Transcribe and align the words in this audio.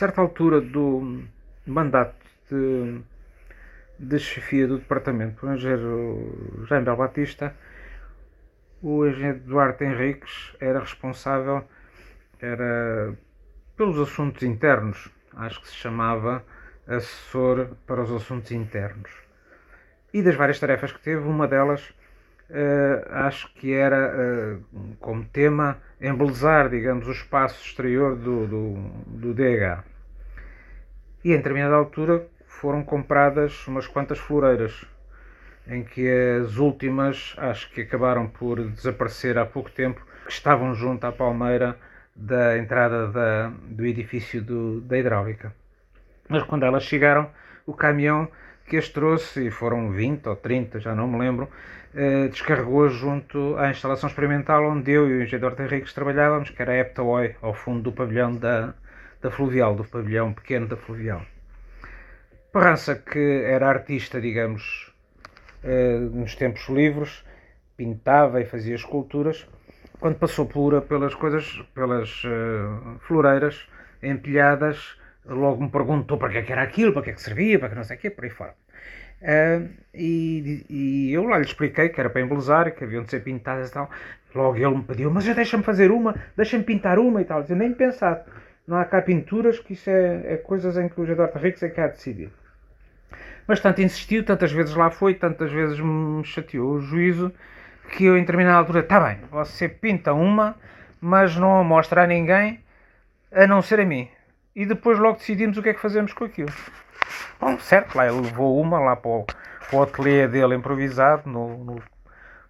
certa 0.00 0.22
altura 0.22 0.62
do 0.62 1.22
mandato 1.66 2.16
de, 2.50 3.02
de 3.98 4.18
chefia 4.18 4.66
do 4.66 4.78
departamento, 4.78 5.44
o 5.44 5.52
engenheiro 5.52 6.64
Jaime 6.66 6.86
Bel 6.86 6.96
Batista, 6.96 7.54
o 8.82 9.06
engenheiro 9.06 9.40
Duarte 9.40 9.84
Henriques 9.84 10.56
era 10.58 10.80
responsável 10.80 11.68
era 12.40 13.14
pelos 13.76 13.98
assuntos 13.98 14.42
internos, 14.42 15.10
acho 15.36 15.60
que 15.60 15.68
se 15.68 15.74
chamava 15.74 16.42
assessor 16.86 17.76
para 17.86 18.00
os 18.00 18.10
assuntos 18.10 18.52
internos. 18.52 19.10
E 20.14 20.22
das 20.22 20.34
várias 20.34 20.58
tarefas 20.58 20.92
que 20.92 21.00
teve, 21.00 21.28
uma 21.28 21.46
delas 21.46 21.90
uh, 22.48 23.26
acho 23.26 23.52
que 23.52 23.74
era 23.74 24.14
uh, 24.16 24.96
como 24.98 25.26
tema 25.26 25.76
embelezar, 26.00 26.70
digamos, 26.70 27.06
o 27.06 27.12
espaço 27.12 27.62
exterior 27.62 28.16
do, 28.16 28.46
do, 28.46 28.74
do 29.06 29.34
DH. 29.34 29.89
E 31.22 31.32
em 31.32 31.36
determinada 31.36 31.74
altura 31.74 32.26
foram 32.46 32.82
compradas 32.82 33.66
umas 33.66 33.86
quantas 33.86 34.18
floreiras, 34.18 34.84
em 35.66 35.84
que 35.84 36.08
as 36.42 36.56
últimas, 36.56 37.34
acho 37.36 37.70
que 37.70 37.82
acabaram 37.82 38.26
por 38.26 38.62
desaparecer 38.70 39.38
há 39.38 39.44
pouco 39.44 39.70
tempo, 39.70 40.04
que 40.24 40.32
estavam 40.32 40.74
junto 40.74 41.04
à 41.04 41.12
palmeira 41.12 41.76
da 42.14 42.58
entrada 42.58 43.08
da, 43.08 43.52
do 43.64 43.84
edifício 43.86 44.42
do, 44.42 44.80
da 44.80 44.98
hidráulica. 44.98 45.54
Mas 46.28 46.42
quando 46.42 46.64
elas 46.64 46.84
chegaram, 46.84 47.30
o 47.66 47.74
caminhão 47.74 48.28
que 48.66 48.76
as 48.76 48.88
trouxe, 48.88 49.48
e 49.48 49.50
foram 49.50 49.90
20 49.90 50.28
ou 50.28 50.36
30, 50.36 50.80
já 50.80 50.94
não 50.94 51.08
me 51.08 51.18
lembro, 51.18 51.48
eh, 51.94 52.28
descarregou 52.28 52.88
junto 52.88 53.56
à 53.58 53.68
instalação 53.68 54.08
experimental 54.08 54.64
onde 54.64 54.92
eu 54.92 55.08
e 55.08 55.18
o 55.18 55.22
engenheiro 55.22 55.56
Henriques 55.60 55.92
trabalhávamos, 55.92 56.50
que 56.50 56.62
era 56.62 56.72
a 56.72 56.78
Eptaoi, 56.78 57.34
ao 57.42 57.52
fundo 57.52 57.82
do 57.82 57.92
pavilhão 57.92 58.32
da, 58.36 58.74
da 59.20 59.30
Fluvial, 59.30 59.74
do 59.74 59.84
pavilhão 59.84 60.32
pequeno 60.32 60.66
da 60.66 60.76
Fluvial. 60.76 61.22
Parrança, 62.52 62.94
que 62.96 63.42
era 63.44 63.68
artista, 63.68 64.20
digamos, 64.20 64.92
eh, 65.62 65.98
nos 65.98 66.34
tempos 66.34 66.68
livres, 66.68 67.24
pintava 67.76 68.40
e 68.40 68.44
fazia 68.44 68.74
esculturas, 68.74 69.46
quando 70.00 70.16
passou 70.16 70.46
por, 70.46 70.80
pelas 70.82 71.14
coisas, 71.14 71.62
pelas 71.74 72.24
uh, 72.24 72.98
floreiras 73.00 73.68
empilhadas, 74.02 74.96
logo 75.26 75.62
me 75.62 75.70
perguntou 75.70 76.16
para 76.16 76.30
que, 76.30 76.38
é 76.38 76.42
que 76.42 76.52
era 76.52 76.62
aquilo, 76.62 76.92
para 76.92 77.02
que, 77.02 77.10
é 77.10 77.12
que 77.12 77.20
servia, 77.20 77.58
para 77.58 77.68
que 77.68 77.74
não 77.74 77.84
sei 77.84 77.98
o 77.98 78.00
quê, 78.00 78.10
por 78.10 78.24
aí 78.24 78.30
fora. 78.30 78.54
Uh, 79.20 79.68
e, 79.94 80.64
e, 80.70 81.12
eu 81.12 81.24
lá 81.24 81.36
lhe 81.36 81.44
expliquei 81.44 81.90
que 81.90 82.00
era 82.00 82.08
para 82.08 82.22
embelezar, 82.22 82.74
que 82.74 82.82
haviam 82.82 83.04
de 83.04 83.10
ser 83.10 83.22
pintadas 83.22 83.68
e 83.68 83.72
tal. 83.72 83.90
Logo 84.34 84.56
ele 84.56 84.74
me 84.74 84.82
pediu, 84.82 85.10
mas 85.10 85.26
deixa-me 85.26 85.62
fazer 85.62 85.90
uma, 85.90 86.14
deixa-me 86.34 86.64
pintar 86.64 86.98
uma 86.98 87.20
e 87.20 87.24
tal. 87.26 87.44
Eu 87.46 87.56
nem 87.56 87.74
pensar, 87.74 88.24
não 88.70 88.78
há 88.78 88.84
cá 88.84 89.02
pinturas, 89.02 89.58
que 89.58 89.72
isso 89.72 89.90
é, 89.90 90.34
é 90.34 90.36
coisas 90.36 90.78
em 90.78 90.88
que 90.88 91.00
o 91.00 91.04
Eduardo 91.04 91.36
Ricos 91.40 91.60
é 91.64 91.68
que 91.68 91.80
há 91.80 91.88
de 91.88 91.94
decidir. 91.94 92.30
Mas 93.44 93.58
tanto 93.58 93.82
insistiu, 93.82 94.24
tantas 94.24 94.52
vezes 94.52 94.76
lá 94.76 94.92
foi, 94.92 95.12
tantas 95.14 95.50
vezes 95.50 95.80
me 95.80 96.24
chateou 96.24 96.74
o 96.74 96.80
juízo, 96.80 97.32
que 97.90 98.04
eu 98.04 98.16
em 98.16 98.20
determinada 98.20 98.58
altura, 98.58 98.78
está 98.78 99.00
bem, 99.00 99.18
você 99.28 99.68
pinta 99.68 100.14
uma, 100.14 100.54
mas 101.00 101.34
não 101.34 101.58
a 101.58 101.64
mostra 101.64 102.04
a 102.04 102.06
ninguém, 102.06 102.60
a 103.32 103.44
não 103.44 103.60
ser 103.60 103.80
a 103.80 103.84
mim. 103.84 104.08
E 104.54 104.64
depois 104.64 105.00
logo 105.00 105.18
decidimos 105.18 105.58
o 105.58 105.62
que 105.64 105.70
é 105.70 105.74
que 105.74 105.80
fazemos 105.80 106.12
com 106.12 106.22
aquilo. 106.22 106.52
Bom, 107.40 107.58
certo, 107.58 107.96
lá 107.96 108.06
ele 108.06 108.20
levou 108.20 108.60
uma 108.60 108.78
lá 108.78 108.94
para 108.94 109.10
o, 109.10 109.24
para 109.24 109.78
o 109.78 109.82
ateliê 109.82 110.28
dele 110.28 110.54
improvisado, 110.54 111.28
no, 111.28 111.64
no, 111.64 111.82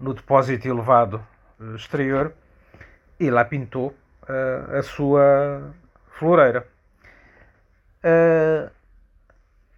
no 0.00 0.14
depósito 0.14 0.66
elevado 0.66 1.22
eh, 1.60 1.76
exterior, 1.76 2.32
e 3.20 3.30
lá 3.30 3.44
pintou 3.44 3.88
uh, 4.22 4.76
a 4.78 4.82
sua 4.82 5.74
floreira. 6.18 6.66
Uh, 8.04 8.70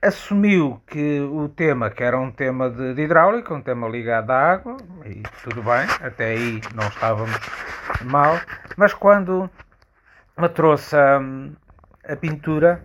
assumiu 0.01 0.81
que 0.87 1.21
o 1.21 1.49
tema, 1.49 1.91
que 1.91 2.03
era 2.03 2.19
um 2.19 2.31
tema 2.31 2.71
de, 2.71 2.95
de, 2.95 3.03
hidráulica, 3.03 3.53
um 3.53 3.61
tema 3.61 3.89
ligado 3.89 4.31
à 4.31 4.53
água, 4.53 4.77
e 5.05 5.23
tudo 5.43 5.63
bem, 5.63 5.87
até 6.01 6.31
aí 6.31 6.61
não 6.75 6.87
estávamos 6.87 7.39
mal, 8.05 8.41
mas 8.77 8.95
quando 8.95 9.51
me 10.37 10.49
trouxe 10.49 10.95
a, 10.97 11.21
a 12.05 12.17
pintura, 12.17 12.85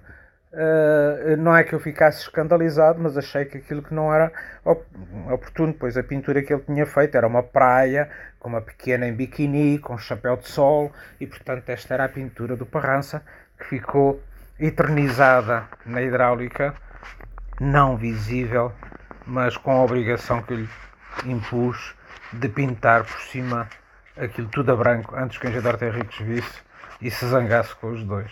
uh, 0.54 1.38
não 1.38 1.56
é 1.56 1.64
que 1.64 1.74
eu 1.74 1.80
ficasse 1.80 2.22
escandalizado, 2.22 3.00
mas 3.00 3.16
achei 3.16 3.46
que 3.46 3.58
aquilo 3.58 3.84
que 3.84 3.94
não 3.94 4.12
era 4.12 4.32
oportuno, 5.32 5.74
pois 5.74 5.96
a 5.98 6.04
pintura 6.04 6.42
que 6.42 6.52
ele 6.52 6.64
tinha 6.64 6.86
feito 6.86 7.16
era 7.16 7.28
uma 7.28 7.44
praia, 7.44 8.10
com 8.40 8.50
uma 8.50 8.62
pequena 8.62 9.08
em 9.08 9.14
biquíni, 9.14 9.78
com 9.78 9.94
um 9.94 9.98
chapéu 10.00 10.36
de 10.36 10.48
sol, 10.48 10.92
e 11.20 11.28
portanto 11.28 11.70
esta 11.70 11.94
era 11.94 12.06
a 12.06 12.10
pintura 12.10 12.56
do 12.56 12.66
Parrança, 12.66 13.24
que 13.64 13.70
ficou 13.70 14.22
eternizada 14.60 15.68
na 15.86 16.02
hidráulica, 16.02 16.74
não 17.60 17.98
visível, 17.98 18.72
mas 19.26 19.58
com 19.58 19.72
a 19.72 19.84
obrigação 19.84 20.42
que 20.42 20.56
lhe 20.56 20.70
impus 21.26 21.96
de 22.32 22.50
pintar 22.50 23.04
por 23.04 23.20
cima 23.22 23.68
aquilo 24.18 24.48
tudo 24.50 24.72
a 24.72 24.76
branco 24.76 25.16
antes 25.16 25.38
que 25.38 25.48
o 25.48 25.50
engenheiro 25.50 25.86
Henriques 25.86 26.20
visse 26.20 26.62
e 27.02 27.10
se 27.10 27.26
zangasse 27.28 27.76
com 27.76 27.92
os 27.92 28.04
dois. 28.04 28.32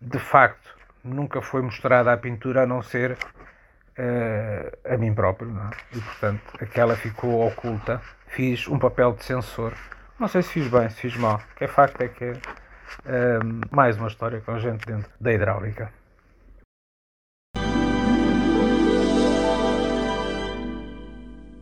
De 0.00 0.18
facto, 0.18 0.74
nunca 1.04 1.42
foi 1.42 1.62
mostrada 1.62 2.12
a 2.12 2.16
pintura 2.16 2.62
a 2.62 2.66
não 2.66 2.82
ser 2.82 3.12
uh, 3.12 4.92
a 4.94 4.96
mim 4.96 5.14
próprio, 5.14 5.50
não 5.50 5.64
é? 5.64 5.70
e 5.92 6.00
portanto 6.00 6.42
aquela 6.60 6.96
ficou 6.96 7.46
oculta. 7.46 8.00
Fiz 8.28 8.68
um 8.68 8.78
papel 8.78 9.12
de 9.12 9.24
censor. 9.24 9.72
Não 10.18 10.28
sei 10.28 10.42
se 10.42 10.50
fiz 10.50 10.68
bem, 10.68 10.88
se 10.88 11.00
fiz 11.00 11.16
mal. 11.16 11.40
O 11.52 11.56
que 11.56 11.64
é 11.64 11.68
facto 11.68 12.00
é 12.02 12.08
que 12.08 12.24
é 12.24 12.32
mais 13.70 13.96
uma 13.96 14.08
história 14.08 14.40
com 14.40 14.58
gente 14.58 14.86
dentro 14.86 15.10
da 15.20 15.32
hidráulica. 15.32 15.99